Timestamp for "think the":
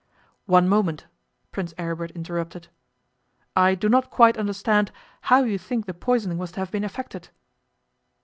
5.59-5.93